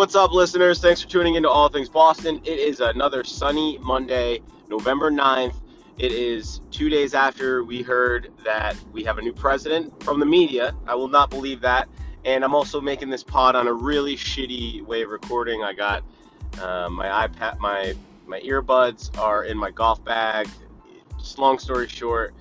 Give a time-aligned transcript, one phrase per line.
[0.00, 0.80] What's up, listeners?
[0.80, 2.40] Thanks for tuning into All Things Boston.
[2.42, 5.60] It is another sunny Monday, November 9th.
[5.98, 10.24] It is two days after we heard that we have a new president from the
[10.24, 10.74] media.
[10.86, 11.86] I will not believe that.
[12.24, 15.62] And I'm also making this pod on a really shitty way of recording.
[15.62, 16.02] I got
[16.58, 17.92] uh, my iPad, my
[18.26, 20.48] my earbuds are in my golf bag.
[21.18, 22.34] Just long story short,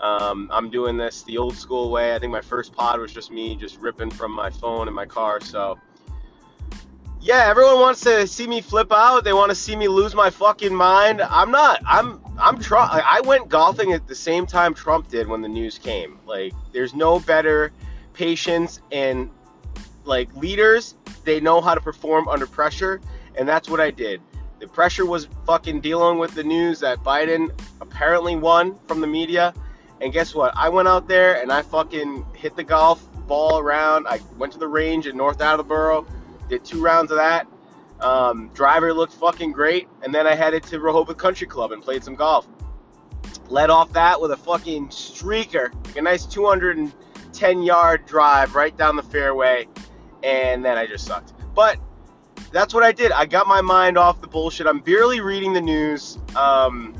[0.00, 2.16] um, I'm doing this the old school way.
[2.16, 5.06] I think my first pod was just me just ripping from my phone in my
[5.06, 5.40] car.
[5.40, 5.78] So
[7.24, 9.24] yeah, everyone wants to see me flip out.
[9.24, 11.22] They want to see me lose my fucking mind.
[11.22, 11.80] I'm not.
[11.86, 12.20] I'm.
[12.38, 12.92] I'm Trump.
[12.92, 16.18] I went golfing at the same time Trump did when the news came.
[16.26, 17.72] Like, there's no better
[18.12, 19.30] patience and
[20.04, 20.96] like leaders.
[21.24, 23.00] They know how to perform under pressure,
[23.36, 24.20] and that's what I did.
[24.58, 29.54] The pressure was fucking dealing with the news that Biden apparently won from the media.
[30.02, 30.52] And guess what?
[30.56, 34.06] I went out there and I fucking hit the golf ball around.
[34.08, 36.06] I went to the range in North Attleboro
[36.48, 37.46] did two rounds of that.
[38.00, 42.04] Um, driver looked fucking great, and then I headed to Rehoboth Country Club and played
[42.04, 42.46] some golf.
[43.48, 48.96] Led off that with a fucking streaker, like a nice 210 yard drive right down
[48.96, 49.68] the fairway,
[50.22, 51.32] and then I just sucked.
[51.54, 51.78] But
[52.52, 53.12] that's what I did.
[53.12, 54.66] I got my mind off the bullshit.
[54.66, 56.18] I'm barely reading the news.
[56.36, 56.94] Um,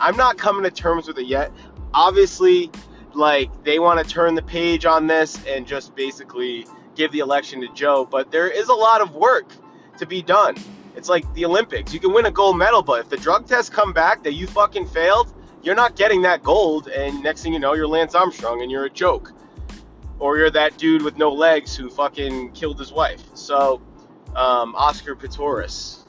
[0.00, 1.52] I'm not coming to terms with it yet.
[1.94, 2.70] Obviously,
[3.14, 6.66] like they want to turn the page on this and just basically
[6.98, 9.52] give the election to Joe, but there is a lot of work
[9.98, 10.56] to be done.
[10.96, 11.94] It's like the Olympics.
[11.94, 14.48] You can win a gold medal, but if the drug tests come back that you
[14.48, 15.32] fucking failed,
[15.62, 16.88] you're not getting that gold.
[16.88, 19.32] And next thing you know, you're Lance Armstrong and you're a joke.
[20.18, 23.22] Or you're that dude with no legs who fucking killed his wife.
[23.34, 23.80] So,
[24.34, 26.04] um, Oscar Pistorius.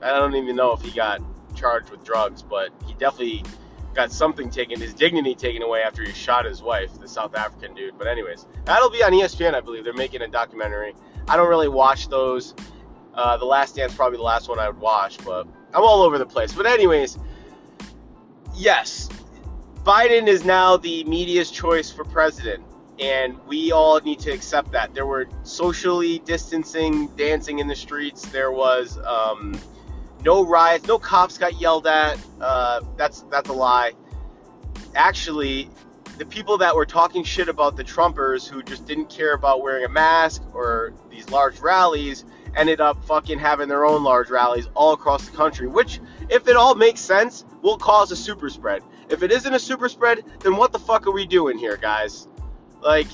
[0.00, 1.20] I don't even know if he got
[1.56, 3.42] charged with drugs, but he definitely
[3.94, 7.74] got something taken, his dignity taken away after he shot his wife, the South African
[7.74, 7.98] dude.
[7.98, 9.84] But anyways, that'll be on ESPN, I believe.
[9.84, 10.94] They're making a documentary.
[11.28, 12.54] I don't really watch those.
[13.14, 16.18] Uh, the Last Dance probably the last one I would watch, but I'm all over
[16.18, 16.52] the place.
[16.52, 17.18] But anyways,
[18.54, 19.08] yes,
[19.82, 22.62] Biden is now the media's choice for president,
[23.00, 24.94] and we all need to accept that.
[24.94, 28.22] There were socially distancing, dancing in the streets.
[28.26, 28.98] There was.
[28.98, 29.58] Um,
[30.24, 32.18] no riots, no cops got yelled at.
[32.40, 33.92] Uh, that's that's a lie.
[34.94, 35.70] Actually,
[36.18, 39.84] the people that were talking shit about the Trumpers who just didn't care about wearing
[39.84, 42.24] a mask or these large rallies
[42.56, 46.56] ended up fucking having their own large rallies all across the country, which, if it
[46.56, 48.82] all makes sense, will cause a super spread.
[49.08, 52.28] If it isn't a super spread, then what the fuck are we doing here, guys?
[52.82, 53.06] Like,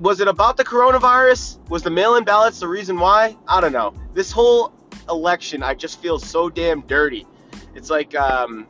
[0.00, 1.58] was it about the coronavirus?
[1.68, 3.36] Was the mail in ballots the reason why?
[3.46, 3.94] I don't know.
[4.12, 4.72] This whole
[5.08, 7.26] election, I just feel so damn dirty.
[7.74, 8.66] It's like um,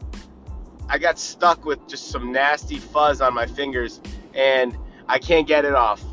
[0.89, 4.01] I got stuck with just some nasty fuzz on my fingers,
[4.35, 4.77] and
[5.09, 6.03] I can't get it off.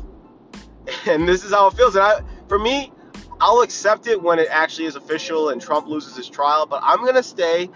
[1.06, 1.96] And this is how it feels.
[1.96, 2.92] And I, for me,
[3.40, 6.64] I'll accept it when it actually is official and Trump loses his trial.
[6.64, 7.68] But I'm gonna stay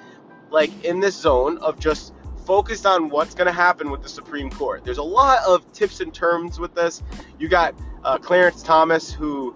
[0.51, 2.13] like in this zone of just
[2.47, 4.85] focused on what's to happen with the Supreme Court.
[4.85, 7.03] There's a lot of tips and terms with this.
[7.39, 7.75] You got
[8.05, 9.55] uh, Clarence Thomas, who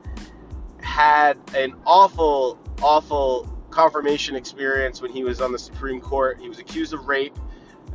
[0.85, 6.39] had an awful awful confirmation experience when he was on the Supreme Court.
[6.41, 7.37] He was accused of rape,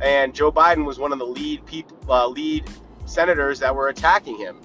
[0.02, 2.68] and Joe Biden was one of the lead people, uh, lead
[3.06, 4.60] senators that were attacking him.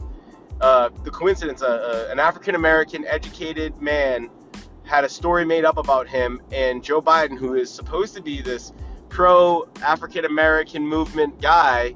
[0.60, 4.30] Uh, the coincidence: uh, uh an African American educated man
[4.84, 8.42] had a story made up about him, and Joe Biden, who is supposed to be
[8.42, 8.74] this
[9.10, 11.96] pro African American movement guy,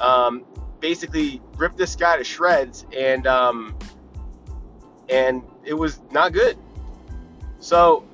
[0.00, 0.44] um,
[0.80, 3.76] basically ripped this guy to shreds, and um,
[5.08, 6.56] and it was not good.
[7.60, 8.04] So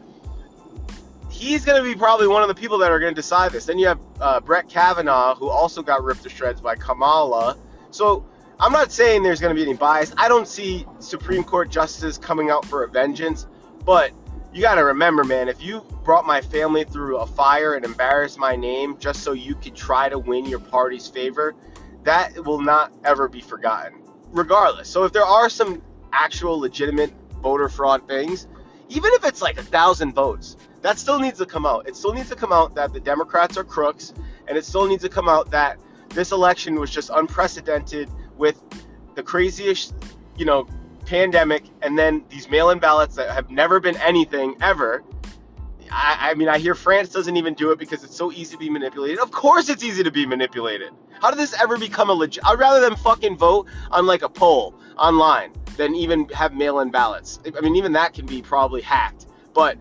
[1.31, 3.67] he's going to be probably one of the people that are going to decide this.
[3.67, 7.57] Then you have uh, Brett Kavanaugh, who also got ripped to shreds by Kamala.
[7.91, 8.25] So
[8.59, 10.13] I'm not saying there's going to be any bias.
[10.17, 13.47] I don't see Supreme Court justices coming out for a vengeance,
[13.85, 14.13] but
[14.53, 18.39] you got to remember, man, if you brought my family through a fire and embarrassed
[18.39, 21.55] my name just so you could try to win your party's favor,
[22.05, 24.01] that will not ever be forgotten,
[24.31, 24.89] regardless.
[24.89, 25.83] So if there are some
[26.13, 27.13] actual legitimate
[27.45, 28.49] voter fraud things,
[28.89, 31.87] even if it's like a thousand votes, that still needs to come out.
[31.87, 34.15] It still needs to come out that the Democrats are crooks,
[34.49, 38.09] and it still needs to come out that this election was just unprecedented
[38.39, 38.63] with
[39.15, 39.95] the craziest,
[40.37, 40.67] you know,
[41.05, 45.05] pandemic, and then these mail-in ballots that have never been anything ever.
[45.91, 48.59] I, I mean, I hear France doesn't even do it because it's so easy to
[48.59, 49.19] be manipulated.
[49.19, 50.93] Of course, it's easy to be manipulated.
[51.21, 52.43] How did this ever become a legit?
[52.47, 57.41] I'd rather them fucking vote on like a poll online than even have mail-in ballots.
[57.57, 59.27] I mean, even that can be probably hacked.
[59.53, 59.79] But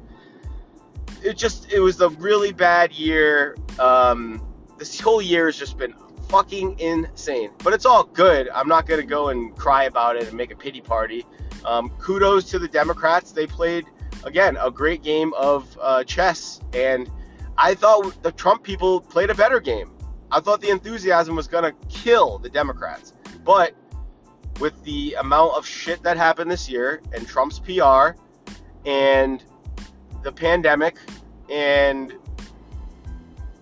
[1.23, 3.55] it just it was a really bad year.
[3.79, 4.45] Um,
[4.77, 5.93] this whole year has just been
[6.29, 7.51] fucking insane.
[7.63, 8.49] But it's all good.
[8.49, 11.25] I'm not gonna go and cry about it and make a pity party.
[11.65, 13.31] Um, kudos to the Democrats.
[13.31, 13.85] They played
[14.23, 17.09] again a great game of uh, chess, and
[17.57, 19.91] I thought the Trump people played a better game.
[20.31, 23.13] I thought the enthusiasm was gonna kill the Democrats,
[23.43, 23.75] but
[24.59, 28.17] with the amount of shit that happened this year and Trump's PR
[28.85, 29.43] and
[30.23, 30.97] the pandemic
[31.49, 32.13] and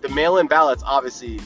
[0.00, 1.40] the mail-in ballots obviously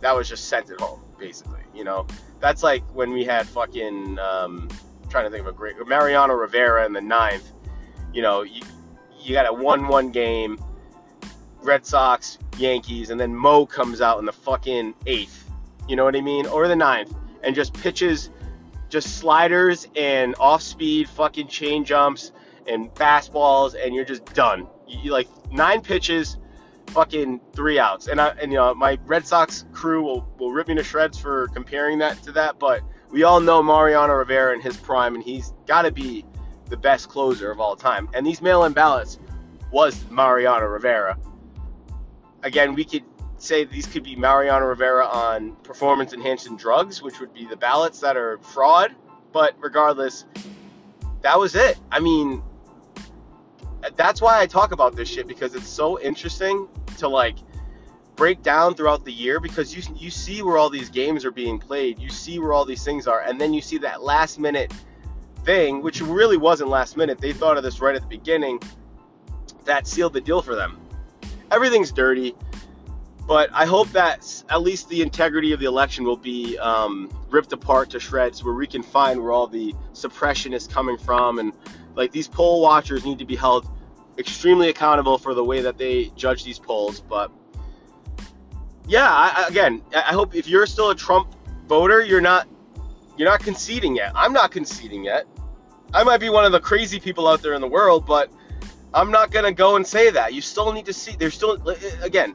[0.00, 2.06] that was just sent at home basically you know?
[2.40, 4.68] That's like when we had fucking um,
[5.08, 7.52] trying to think of a great mariano rivera in the ninth
[8.12, 8.42] you know?
[8.42, 8.62] You,
[9.20, 10.62] you got a 1-1 game
[11.62, 15.50] red sox yankees and then mo comes out in the fucking eighth
[15.88, 16.46] you know what i mean?
[16.46, 18.30] Or the ninth and just pitches
[18.92, 22.32] just sliders and off-speed fucking changeups
[22.68, 26.36] and fastballs and you're just done you, you like nine pitches
[26.88, 28.06] fucking three outs.
[28.06, 31.18] And I and you know my Red Sox crew will will rip me to shreds
[31.18, 35.22] for comparing that to that, but we all know Mariano Rivera in his prime, and
[35.22, 36.24] he's got to be
[36.66, 38.08] the best closer of all time.
[38.14, 39.18] And these mail-in ballots
[39.70, 41.18] was Mariano Rivera.
[42.42, 43.04] Again, we could
[43.42, 48.16] say these could be Mariano Rivera on performance-enhancing drugs, which would be the ballots that
[48.16, 48.94] are fraud.
[49.32, 50.24] But regardless,
[51.22, 51.78] that was it.
[51.90, 52.42] I mean,
[53.96, 56.68] that's why I talk about this shit because it's so interesting
[56.98, 57.36] to like
[58.14, 61.58] break down throughout the year because you you see where all these games are being
[61.58, 64.72] played, you see where all these things are, and then you see that last minute
[65.44, 67.18] thing, which really wasn't last minute.
[67.18, 68.60] They thought of this right at the beginning.
[69.64, 70.78] That sealed the deal for them.
[71.50, 72.34] Everything's dirty,
[73.26, 77.52] but I hope that at least the integrity of the election will be um, ripped
[77.52, 81.52] apart to shreds, where we can find where all the suppression is coming from, and
[81.94, 83.68] like these poll watchers need to be held
[84.18, 87.00] extremely accountable for the way that they judge these polls.
[87.00, 87.30] But
[88.86, 91.34] yeah, I, again, I hope if you're still a Trump
[91.66, 92.48] voter, you're not
[93.16, 94.12] you're not conceding yet.
[94.14, 95.26] I'm not conceding yet.
[95.94, 98.32] I might be one of the crazy people out there in the world, but
[98.94, 100.34] I'm not gonna go and say that.
[100.34, 101.14] You still need to see.
[101.16, 101.58] There's still
[102.02, 102.34] again.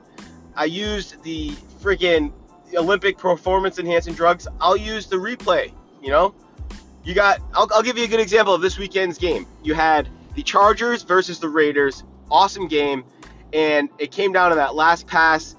[0.58, 1.52] I used the
[1.82, 2.34] friggin'
[2.76, 4.48] Olympic performance enhancing drugs.
[4.60, 5.72] I'll use the replay.
[6.02, 6.36] You know,
[7.04, 7.40] you got.
[7.54, 9.46] I'll, I'll give you a good example of this weekend's game.
[9.64, 12.04] You had the Chargers versus the Raiders.
[12.30, 13.06] Awesome game.
[13.54, 15.56] And it came down to that last pass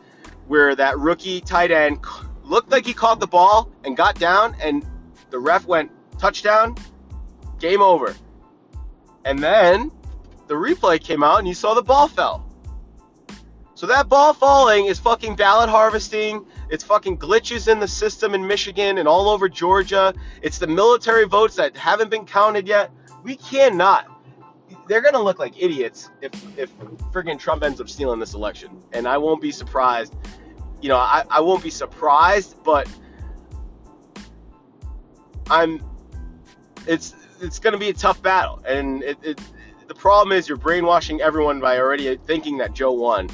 [0.46, 2.00] where that rookie tight end
[2.44, 4.84] looked like he caught the ball and got down, and
[5.30, 6.74] the ref went touchdown,
[7.58, 8.14] game over.
[9.24, 9.90] And then
[10.46, 12.47] the replay came out and you saw the ball fell.
[13.78, 16.44] So that ball falling is fucking ballot harvesting.
[16.68, 20.12] It's fucking glitches in the system in Michigan and all over Georgia.
[20.42, 22.90] It's the military votes that haven't been counted yet.
[23.22, 24.08] We cannot
[24.88, 26.76] they're gonna look like idiots if if
[27.12, 30.12] friggin' Trump ends up stealing this election, and I won't be surprised.
[30.82, 32.88] You know, I, I won't be surprised, but
[35.48, 35.80] I'm.
[36.88, 39.40] It's it's gonna be a tough battle, and it, it
[39.86, 43.28] the problem is you're brainwashing everyone by already thinking that Joe won.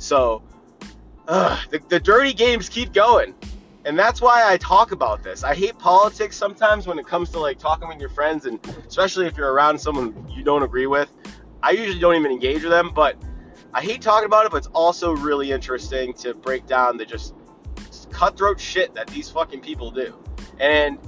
[0.00, 0.42] So,
[1.28, 3.34] uh, the, the dirty games keep going
[3.84, 5.42] and that's why I talk about this.
[5.42, 9.26] I hate politics sometimes when it comes to like talking with your friends, and especially
[9.26, 11.10] if you're around someone you don't agree with.
[11.62, 13.16] I usually don't even engage with them, but
[13.72, 14.52] I hate talking about it.
[14.52, 17.34] But it's also really interesting to break down the just
[18.10, 20.14] cutthroat shit that these fucking people do.
[20.58, 20.98] And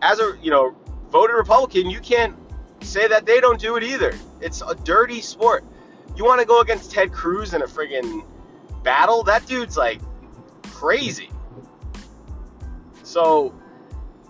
[0.00, 0.74] as a you know
[1.10, 2.34] voted Republican, you can't
[2.80, 4.14] say that they don't do it either.
[4.40, 5.64] It's a dirty sport.
[6.16, 8.22] You want to go against Ted Cruz in a friggin'
[8.82, 9.22] battle?
[9.22, 10.00] That dude's like
[10.64, 11.30] crazy.
[13.02, 13.54] So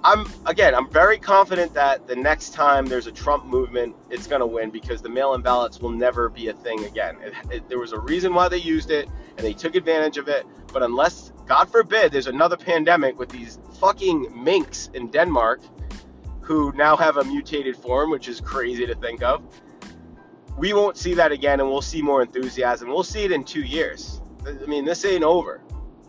[0.05, 4.41] I'm again, I'm very confident that the next time there's a Trump movement, it's going
[4.41, 7.17] to win because the mail-in ballots will never be a thing again.
[7.23, 10.29] It, it, there was a reason why they used it, and they took advantage of
[10.29, 10.45] it.
[10.73, 15.61] But unless, God forbid, there's another pandemic with these fucking minks in Denmark,
[16.41, 19.43] who now have a mutated form, which is crazy to think of.
[20.59, 22.89] We won't see that again, and we'll see more enthusiasm.
[22.89, 24.21] We'll see it in two years.
[24.47, 25.61] I mean, this ain't over,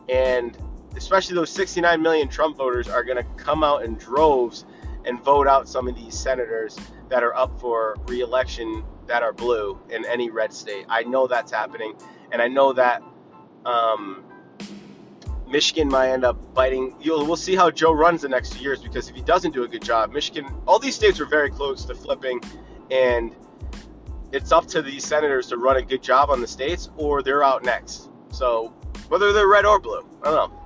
[0.10, 0.58] and
[0.96, 4.66] especially those 69 million Trump voters, are going to come out in droves
[5.06, 6.78] and vote out some of these senators
[7.10, 10.86] that are up for reelection that are blue in any red state.
[10.90, 11.94] I know that's happening,
[12.32, 13.04] and I know that
[13.66, 14.24] um,
[15.48, 16.96] Michigan might end up biting.
[17.02, 19.64] You'll, we'll see how Joe runs the next two years because if he doesn't do
[19.64, 22.42] a good job, Michigan, all these states are very close to flipping,
[22.90, 23.36] and
[24.32, 27.44] it's up to these senators to run a good job on the states or they're
[27.44, 28.10] out next.
[28.34, 28.74] So
[29.08, 30.64] whether they're red or blue, I don't know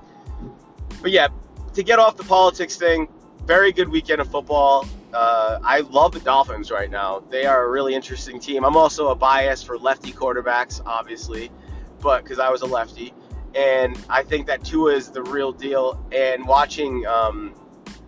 [1.00, 1.28] but yeah,
[1.74, 3.08] to get off the politics thing,
[3.44, 4.86] very good weekend of football.
[5.12, 7.22] Uh, I love the Dolphins right now.
[7.30, 8.64] They are a really interesting team.
[8.64, 11.50] I'm also a bias for lefty quarterbacks, obviously,
[12.00, 13.14] but because I was a lefty,
[13.54, 16.04] and I think that Tua is the real deal.
[16.12, 17.54] And watching um,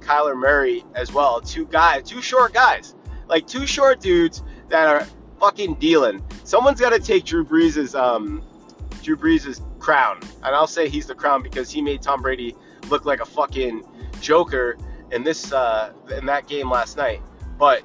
[0.01, 2.95] Kyler Murray as well, two guys, two short guys.
[3.29, 5.07] like two short dudes that are
[5.39, 6.23] fucking dealing.
[6.45, 8.43] Someone's got to take Drew Brees's um,
[9.03, 12.57] Drew Brees' crown, and I'll say he's the crown because he made Tom Brady
[12.89, 13.85] look like a fucking
[14.21, 14.77] joker
[15.13, 17.23] in this uh, in that game last night.
[17.59, 17.83] But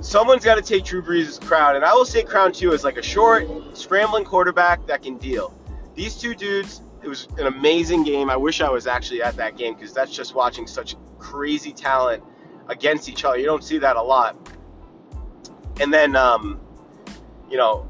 [0.00, 2.96] someone's got to take Drew Brees' crown, and I will say crown too is like
[2.96, 5.52] a short, scrambling quarterback that can deal.
[5.94, 8.28] These two dudes, it was an amazing game.
[8.30, 12.22] I wish I was actually at that game because that's just watching such crazy talent
[12.68, 13.38] against each other.
[13.38, 14.36] You don't see that a lot.
[15.80, 16.60] And then, um,
[17.50, 17.88] you know,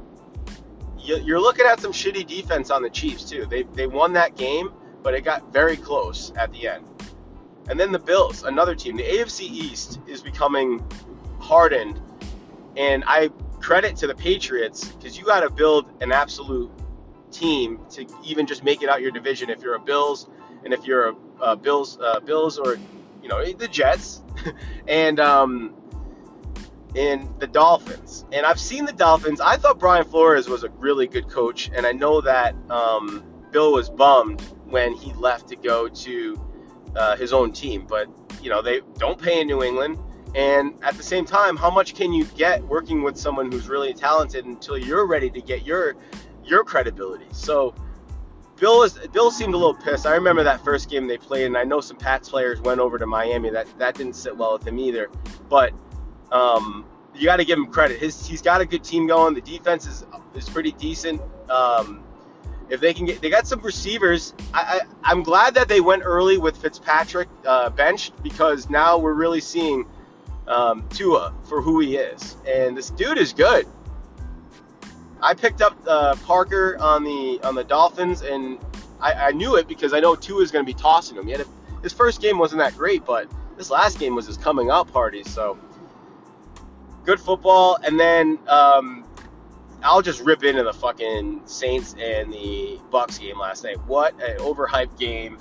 [1.07, 3.47] you're looking at some shitty defense on the Chiefs too.
[3.47, 4.73] They they won that game,
[5.03, 6.85] but it got very close at the end.
[7.69, 8.97] And then the Bills, another team.
[8.97, 10.85] The AFC East is becoming
[11.41, 12.01] hardened,
[12.77, 16.71] and I credit to the Patriots because you got to build an absolute
[17.31, 19.51] team to even just make it out your division.
[19.51, 20.29] If you're a Bills,
[20.65, 22.77] and if you're a, Bills, uh, Bills or
[23.23, 24.23] you know the Jets,
[24.89, 25.76] and um,
[26.97, 28.25] and the Dolphins.
[28.33, 29.41] And I've seen the Dolphins.
[29.41, 33.73] I thought Brian Flores was a really good coach, and I know that um, Bill
[33.73, 36.41] was bummed when he left to go to
[36.97, 37.87] uh, his own team.
[37.87, 38.09] But
[38.43, 39.99] you know they don't pay in New England.
[40.35, 43.95] And at the same time, how much can you get working with someone who's really
[43.95, 45.97] talented until you're ready to get your
[46.45, 47.27] your credibility?
[47.33, 47.75] So
[48.59, 50.07] Bill is Bill seemed a little pissed.
[50.07, 52.99] I remember that first game they played, and I know some Pats players went over
[52.99, 53.51] to Miami.
[53.51, 55.09] That that didn't sit well with him either.
[55.49, 55.73] But
[56.33, 57.99] um, you got to give him credit.
[58.01, 59.35] His he's got a good team going.
[59.35, 60.05] The defense is
[60.35, 61.21] is pretty decent.
[61.51, 62.03] Um,
[62.69, 64.35] if they can get, they got some receivers.
[64.53, 69.15] I, I am glad that they went early with Fitzpatrick uh, benched because now we're
[69.15, 69.87] really seeing
[70.49, 73.67] um, Tua for who he is, and this dude is good.
[75.23, 78.59] I picked up uh, Parker on the on the Dolphins, and
[79.01, 81.29] I, I knew it because I know Tua is going to be tossing him.
[81.29, 81.45] A,
[81.83, 85.23] his first game wasn't that great, but this last game was his coming out party.
[85.23, 85.59] So
[87.07, 89.05] good football, and then um,
[89.83, 93.79] I'll just rip into the fucking Saints and the Bucks game last night.
[93.87, 95.39] What an overhyped game.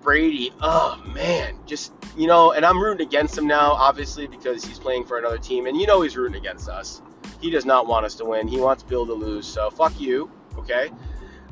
[0.00, 4.78] Brady, oh man, just you know, and I'm rooting against him now, obviously, because he's
[4.78, 7.02] playing for another team, and you know he's rooting against us.
[7.40, 8.48] He does not want us to win.
[8.48, 9.46] He wants Bill to lose.
[9.46, 10.90] So fuck you, okay?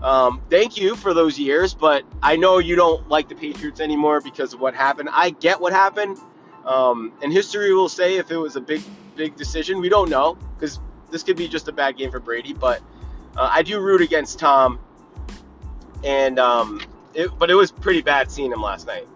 [0.03, 4.21] Um, thank you for those years, but I know you don't like the Patriots anymore
[4.21, 5.09] because of what happened.
[5.13, 6.19] I get what happened,
[6.65, 8.83] um, and history will say if it was a big,
[9.17, 9.81] big decision.
[9.81, 10.81] We don't know because
[11.11, 12.81] this could be just a bad game for Brady, but
[13.37, 14.79] uh, I do root against Tom,
[16.05, 16.81] and um,
[17.15, 19.09] it, but it was pretty bad seeing him last night.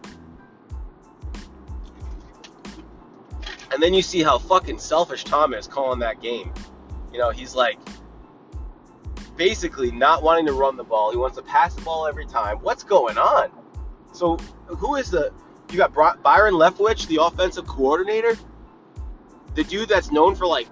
[3.72, 6.52] And then you see how fucking selfish Tom is calling that game.
[7.12, 7.78] You know, he's like
[9.36, 11.12] basically not wanting to run the ball.
[11.12, 12.58] He wants to pass the ball every time.
[12.58, 13.50] What's going on?
[14.12, 15.32] So, who is the.
[15.70, 18.36] You got Byron Leftwich, the offensive coordinator?
[19.54, 20.68] The dude that's known for like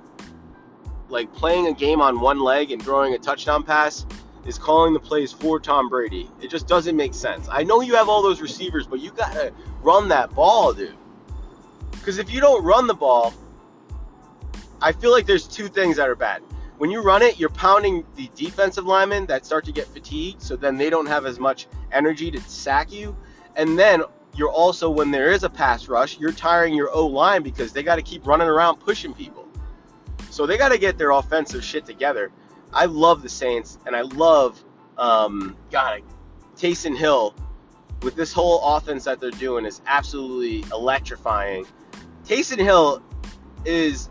[1.09, 4.05] like playing a game on one leg and throwing a touchdown pass
[4.45, 6.31] is calling the plays for Tom Brady.
[6.41, 7.49] It just doesn't make sense.
[7.51, 10.97] I know you have all those receivers, but you got to run that ball, dude.
[11.93, 13.35] Because if you don't run the ball,
[14.81, 16.43] I feel like there's two things that are bad.
[16.79, 20.57] When you run it, you're pounding the defensive linemen that start to get fatigued, so
[20.57, 23.17] then they don't have as much energy to sack you.
[23.57, 24.03] And then
[24.39, 27.83] you're also, when there is a pass rush, you're tiring your O line because they
[27.83, 29.49] got to keep running around pushing people.
[30.31, 32.31] So they got to get their offensive shit together.
[32.73, 34.63] I love the Saints, and I love,
[34.97, 36.03] um, God,
[36.57, 37.35] Taysom Hill
[38.03, 41.67] with this whole offense that they're doing is absolutely electrifying.
[42.25, 43.03] Taysom Hill
[43.65, 44.09] is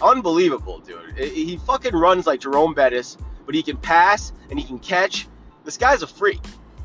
[0.00, 1.18] unbelievable, dude.
[1.18, 5.28] He fucking runs like Jerome Bettis, but he can pass and he can catch.
[5.64, 6.40] This guy's a freak,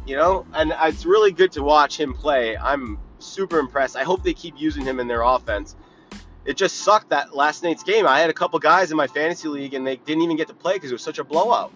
[0.06, 0.46] you know?
[0.54, 2.58] And it's really good to watch him play.
[2.58, 3.96] I'm super impressed.
[3.96, 5.76] I hope they keep using him in their offense
[6.46, 8.08] it just sucked that last night's game.
[8.08, 10.54] I had a couple guys in my fantasy league and they didn't even get to
[10.54, 11.72] play because it was such a blowout.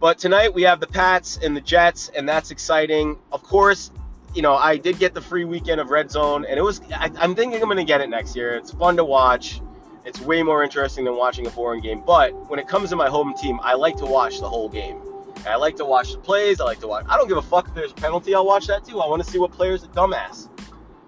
[0.00, 3.18] But tonight we have the Pats and the Jets, and that's exciting.
[3.32, 3.90] Of course,
[4.32, 6.80] you know I did get the free weekend of Red Zone, and it was.
[6.92, 8.54] I, am thinking I'm going to get it next year.
[8.54, 9.60] It's fun to watch.
[10.04, 12.04] It's way more interesting than watching a boring game.
[12.06, 15.00] But when it comes to my home team, I like to watch the whole game.
[15.46, 16.60] I like to watch the plays.
[16.60, 17.04] I like to watch.
[17.08, 18.34] I don't give a fuck if there's a penalty.
[18.34, 19.00] I'll watch that too.
[19.00, 20.48] I want to see what players are dumbass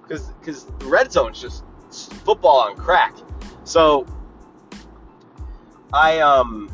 [0.03, 1.65] because because the red zone's just
[2.25, 3.15] football on crack.
[3.65, 4.07] So
[5.93, 6.71] I um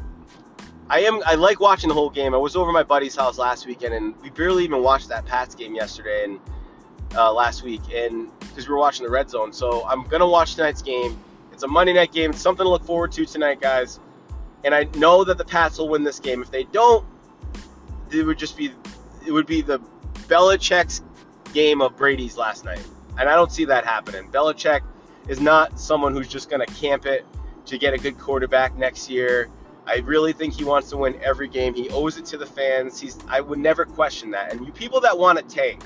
[0.89, 2.35] I am I like watching the whole game.
[2.35, 5.55] I was over my buddy's house last weekend and we barely even watched that Pats
[5.55, 6.41] game yesterday and
[7.15, 9.53] uh, last week and because we were watching the red zone.
[9.53, 11.19] So I'm gonna watch tonight's game.
[11.53, 12.31] It's a Monday night game.
[12.31, 14.01] It's something to look forward to tonight, guys.
[14.65, 16.43] And I know that the Pats will win this game.
[16.43, 17.07] If they don't,
[18.11, 18.73] it would just be
[19.27, 19.81] it would be the
[20.29, 21.03] Belichick's
[21.53, 22.85] game of Brady's last night.
[23.19, 24.31] And I don't see that happening.
[24.31, 24.83] Belichick
[25.29, 27.25] is not someone who's just going to camp it
[27.67, 29.49] to get a good quarterback next year.
[29.87, 31.75] I really think he wants to win every game.
[31.75, 33.01] He owes it to the fans.
[33.01, 34.53] He's I would never question that.
[34.53, 35.83] And you people that want to tank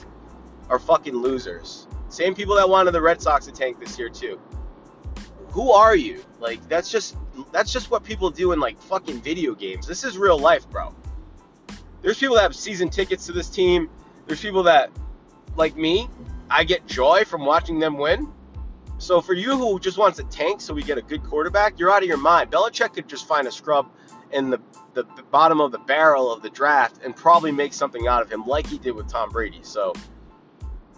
[0.69, 1.87] are fucking losers.
[2.09, 4.41] Same people that wanted the Red Sox to tank this year too.
[5.51, 6.25] Who are you?
[6.39, 7.17] Like that's just
[7.53, 9.87] that's just what people do in like fucking video games.
[9.87, 10.95] This is real life, bro.
[12.03, 13.89] There's people that have season tickets to this team.
[14.27, 14.91] There's people that
[15.57, 16.09] like me,
[16.49, 18.29] I get joy from watching them win.
[18.99, 21.91] So for you who just wants a tank so we get a good quarterback, you're
[21.91, 22.51] out of your mind.
[22.51, 23.89] Belichick could just find a scrub
[24.33, 24.61] in the,
[24.95, 28.45] the, bottom of the barrel of the draft and probably make something out of him
[28.47, 29.61] like he did with Tom Brady.
[29.63, 29.93] So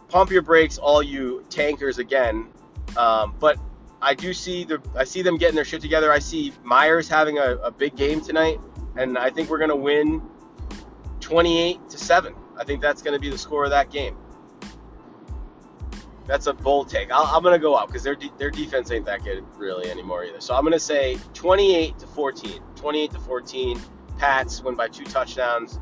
[0.09, 2.49] pump your brakes, all you tankers again.
[2.97, 3.59] Um, but
[4.01, 6.13] I do see the I see them getting their shit together.
[6.13, 8.59] I see Meyers having a, a big game tonight,
[8.97, 10.21] and I think we're gonna win
[11.33, 12.35] 28 to seven.
[12.59, 14.17] I think that's gonna be the score of that game.
[16.27, 17.11] That's a bold take.
[17.13, 19.91] i am going to go up because their, de- their defense ain't that good really
[19.91, 20.41] anymore either.
[20.41, 22.63] So I'm going to say 28 to 14.
[22.77, 23.81] 28 to 14.
[24.19, 25.81] Pats win by two touchdowns.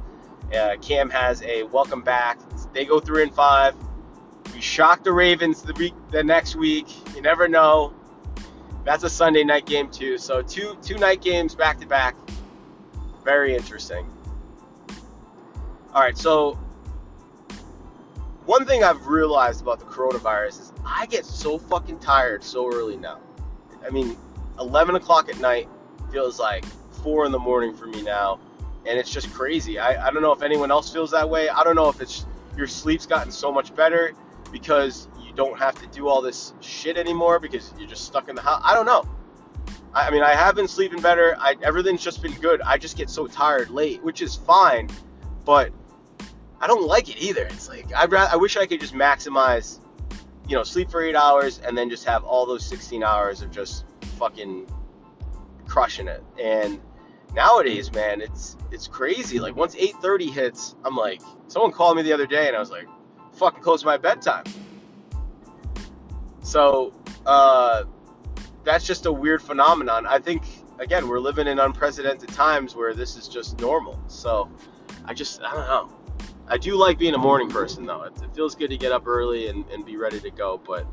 [0.54, 2.38] Uh, Cam has a welcome back.
[2.72, 3.74] They go three and five.
[4.54, 6.88] We shock the Ravens the week the next week.
[7.14, 7.92] You never know.
[8.84, 10.16] That's a Sunday night game too.
[10.16, 12.16] So two two night games back to back.
[13.24, 14.10] Very interesting.
[15.92, 16.52] All right, so
[18.46, 22.96] one thing I've realized about the coronavirus is I get so fucking tired so early
[22.96, 23.18] now.
[23.84, 24.16] I mean,
[24.60, 25.68] 11 o'clock at night
[26.12, 26.64] feels like
[27.02, 28.38] 4 in the morning for me now.
[28.86, 29.78] And it's just crazy.
[29.78, 31.48] I, I don't know if anyone else feels that way.
[31.48, 32.24] I don't know if it's
[32.56, 34.12] your sleep's gotten so much better
[34.52, 38.36] because you don't have to do all this shit anymore because you're just stuck in
[38.36, 38.62] the house.
[38.64, 39.08] I don't know.
[39.92, 41.36] I, I mean, I have been sleeping better.
[41.38, 42.60] I, everything's just been good.
[42.62, 44.88] I just get so tired late, which is fine.
[45.44, 45.72] But
[46.60, 47.44] I don't like it either.
[47.44, 49.80] It's like I I wish I could just maximize,
[50.46, 53.50] you know, sleep for eight hours and then just have all those 16 hours of
[53.50, 53.84] just
[54.18, 54.70] fucking
[55.66, 56.22] crushing it.
[56.38, 56.80] And
[57.34, 59.38] nowadays, man, it's it's crazy.
[59.38, 62.70] Like once 8:30 hits, I'm like, someone called me the other day and I was
[62.70, 62.86] like,
[63.32, 64.44] fucking close to my bedtime.
[66.42, 66.92] So
[67.24, 67.84] uh,
[68.64, 70.06] that's just a weird phenomenon.
[70.06, 70.42] I think
[70.78, 73.98] again, we're living in unprecedented times where this is just normal.
[74.08, 74.50] So
[75.06, 75.99] I just I don't know.
[76.50, 78.02] I do like being a morning person though.
[78.02, 80.84] It, it feels good to get up early and, and be ready to go, but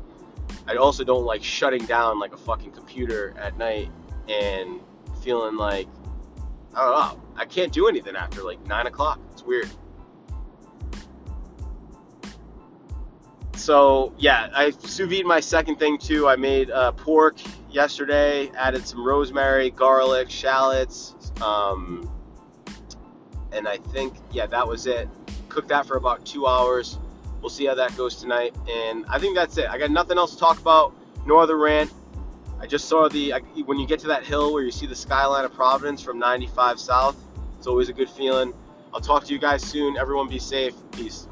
[0.68, 3.90] I also don't like shutting down like a fucking computer at night
[4.28, 4.80] and
[5.20, 5.88] feeling like
[6.74, 7.22] I don't know.
[7.34, 9.20] I can't do anything after like nine o'clock.
[9.32, 9.68] It's weird.
[13.56, 16.28] So yeah, I sous vide my second thing too.
[16.28, 18.48] I made uh, pork yesterday.
[18.56, 22.08] Added some rosemary, garlic, shallots, um,
[23.50, 25.08] and I think yeah, that was it
[25.58, 26.98] cook that for about two hours.
[27.40, 28.54] We'll see how that goes tonight.
[28.70, 29.68] And I think that's it.
[29.68, 30.94] I got nothing else to talk about.
[31.26, 31.92] No other rant.
[32.60, 34.94] I just saw the I, when you get to that hill where you see the
[34.94, 37.16] skyline of Providence from 95 south.
[37.56, 38.54] It's always a good feeling.
[38.94, 39.96] I'll talk to you guys soon.
[39.96, 40.74] Everyone be safe.
[40.92, 41.26] Peace.